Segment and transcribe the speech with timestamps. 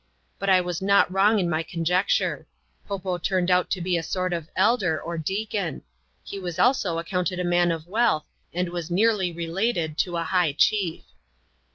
[0.39, 2.47] But I was not wrong in my conjecture:
[2.87, 5.83] Po Fo turned out to be a sort of elder, or deacon;
[6.23, 10.23] he was also ac counted a man of wealth, and was nearly related to a
[10.23, 11.03] high chief.